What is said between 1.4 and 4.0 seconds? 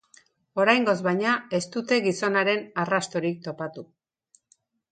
ez dute gizonaren arrastorik topatu.